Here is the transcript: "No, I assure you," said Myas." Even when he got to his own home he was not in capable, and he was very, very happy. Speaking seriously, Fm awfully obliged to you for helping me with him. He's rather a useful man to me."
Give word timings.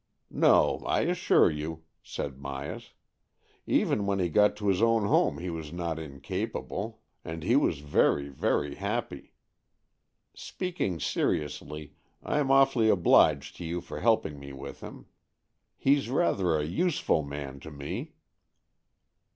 "No, 0.47 0.79
I 0.87 1.01
assure 1.01 1.51
you," 1.51 1.83
said 2.01 2.37
Myas." 2.39 2.93
Even 3.67 4.07
when 4.07 4.17
he 4.17 4.29
got 4.29 4.55
to 4.55 4.67
his 4.67 4.81
own 4.81 5.05
home 5.05 5.37
he 5.37 5.51
was 5.51 5.71
not 5.71 5.99
in 5.99 6.21
capable, 6.21 7.03
and 7.23 7.43
he 7.43 7.55
was 7.55 7.81
very, 7.81 8.27
very 8.27 8.73
happy. 8.73 9.35
Speaking 10.33 10.99
seriously, 10.99 11.93
Fm 12.25 12.49
awfully 12.49 12.89
obliged 12.89 13.55
to 13.57 13.63
you 13.63 13.79
for 13.79 13.99
helping 13.99 14.39
me 14.39 14.51
with 14.53 14.79
him. 14.81 15.05
He's 15.77 16.09
rather 16.09 16.57
a 16.57 16.65
useful 16.65 17.21
man 17.21 17.59
to 17.59 17.69
me." 17.69 18.13